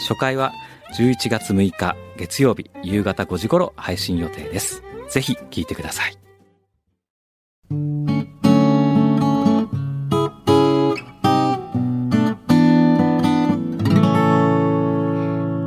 [0.00, 0.52] 初回は
[0.96, 4.82] 11月6日月曜日夕方5時頃配信予定です。
[5.08, 6.16] ぜひ聞いてください。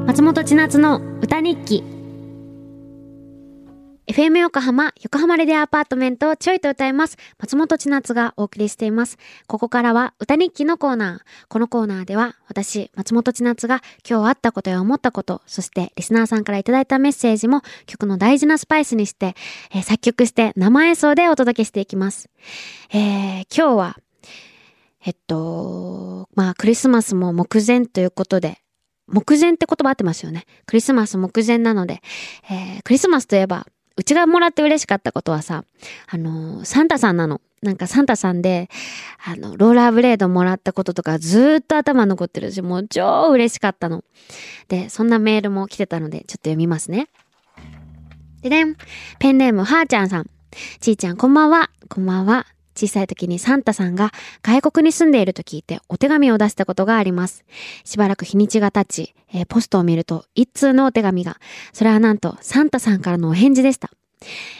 [0.08, 1.93] 松本千夏の歌日記。
[4.14, 7.18] FM 横浜、横浜レディアアパートメントをちょいと歌います。
[7.40, 9.18] 松本千夏がお送りしています。
[9.48, 11.46] ここからは歌日記のコーナー。
[11.48, 19.34] このコーナーでは私、松本千夏が今日あったことや思ったこと、そしてリスナーさんからいただいたメッセージも曲の大事なスパイスにして、
[19.72, 22.30] えー、作曲して生演奏でお届けしていきます。
[22.92, 23.98] えー、今日は、
[25.04, 28.60] えっと、まあクリスマスも目前ということで、
[29.08, 30.46] 目前って言葉合ってますよね。
[30.68, 32.04] クリスマス目前なので、
[32.52, 35.66] えー、クリスマスといえばうちがもらって嬉しかったことはさ、
[36.08, 37.42] あの、サンタさんなの。
[37.62, 38.70] なんかサンタさんで、
[39.24, 44.04] あの、ローラーブレードもらったこととかずっと頭残ってるし、もう超嬉しかったの。
[44.68, 47.08] で、そんなメールも来てたので、ちょっと読みますね。
[48.42, 48.76] ででん、
[49.20, 50.30] ペンネームはーちゃんさん。
[50.82, 51.70] ちーちゃんこんばんは。
[51.88, 52.48] こんばんは。
[52.76, 57.44] 小さい時にサンタさんが外国に住んでいると聞いてお手紙を出したことがあります。
[57.84, 61.38] しばらく日にちが経ち、えー、ポストを見ると一通のお手紙が、
[61.72, 63.90] それはなんとサンタさんからのお返事でした。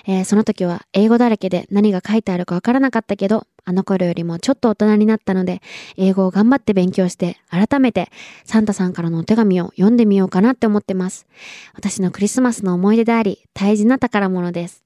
[0.06, 5.62] えー、その時は英語だらけで何が書いてあるかわからなかったけど、あの頃よりもちょっと大人になったので、
[5.96, 8.12] 英語を頑張って勉強して、改めて
[8.44, 11.28] サンタさんからのお手紙を読んでみようかなって思ってます。
[11.74, 14.84] 私のクリスマスの思い出であり、大事な宝物です。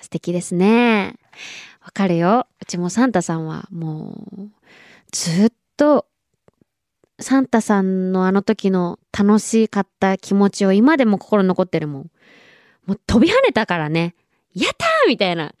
[0.00, 1.16] 素敵ですね。
[1.88, 2.46] わかるよ。
[2.60, 4.50] うちもサンタさんはもう、
[5.10, 6.04] ずっと、
[7.18, 12.10] サンタさんのあの時の楽しかった気持ちを今でも心残ってるもん。
[12.84, 14.14] もう飛び跳ねたからね。
[14.54, 15.54] やったーみたいな。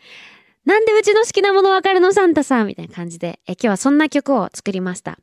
[0.66, 3.40] なんでうちの好きなものわかるのサンタさんみたいな感じで。
[3.46, 5.18] え今日はそんな曲を作りました。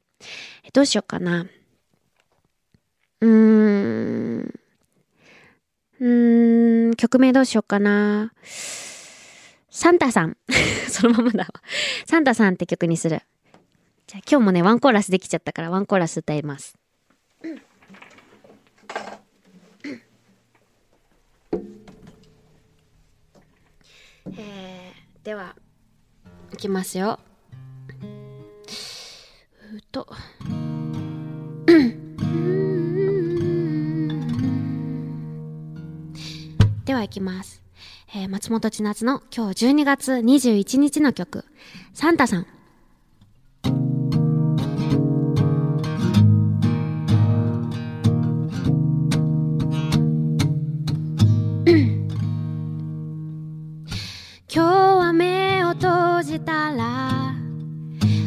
[0.63, 1.45] えどうしようかな。
[3.21, 4.59] うーん。
[5.99, 8.33] うーん、曲名どうしようかな。
[9.75, 10.38] サンタさん。
[10.88, 11.47] そのままだわ。
[12.06, 13.22] サンタさんって曲にする。
[14.08, 16.78] じゃあ今日もね、ワンコーラスできちゃったからワンコーラス歌います。
[24.28, 25.58] えー、では、
[26.53, 27.19] いきますよ。
[29.74, 30.07] うと。
[36.86, 37.64] では、いきます。
[38.17, 41.43] えー、松本千夏の今日12月21日の曲、
[41.93, 42.47] サンタさん。
[54.47, 57.35] 今日は目を閉じたら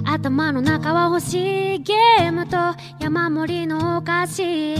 [0.04, 2.58] 頭の中は欲しいゲームと
[3.00, 4.76] 山盛りのお菓子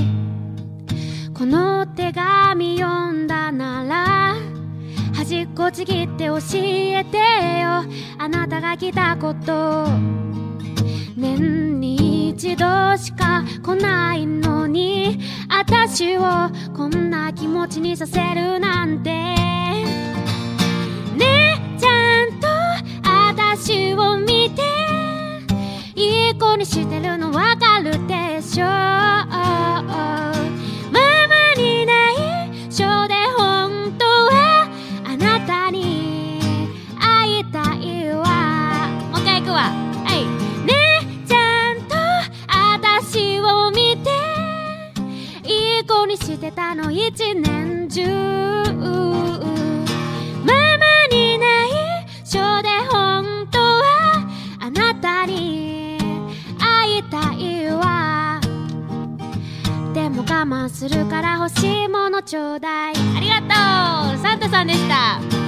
[1.32, 4.47] この手紙読んだなら
[5.28, 7.84] 端っこちぎって教えてよ。
[8.16, 9.86] あなたが来たこと。
[11.18, 12.64] 年に一度
[12.96, 15.20] しか来ないのに。
[15.50, 16.22] 私を
[16.74, 19.10] こんな気持ちにさせるなんて。
[19.10, 19.36] ね
[21.18, 22.48] えちゃんと
[23.04, 24.62] 私を見て。
[25.94, 27.67] いい子にしてるのわか
[47.08, 48.04] 一年中
[50.44, 51.42] ママに内
[52.22, 54.28] 緒で本当は
[54.60, 55.96] あなたに
[56.58, 58.38] 会いたいわ。
[59.94, 62.94] でも我慢するから欲しいものちょうだい。
[63.16, 63.46] ありがと
[64.14, 64.18] う。
[64.22, 65.47] サンタさんでした。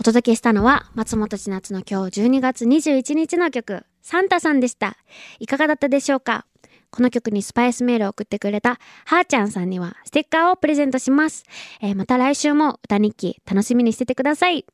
[0.00, 4.96] お届けしたのは松本千夏の今日12月21日の曲、サンタさんでした。
[5.40, 6.46] いかがだったでしょうか？
[6.90, 11.44] この曲にスパイスメールを送ってくれたはーちゃんさんにはステッカーをプレゼントします。
[11.80, 14.64] えー、また来週も歌日記楽しみにしててください。